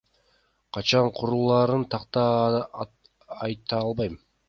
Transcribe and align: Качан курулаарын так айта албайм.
Качан 0.77 1.09
курулаарын 1.19 1.85
так 1.93 2.19
айта 2.21 3.87
албайм. 3.87 4.23